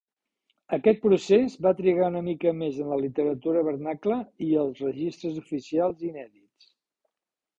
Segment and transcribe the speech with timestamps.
[0.77, 6.03] Aquest procés va trigar una mica més en la literatura vernacla i els registres oficials
[6.11, 6.73] inèdits.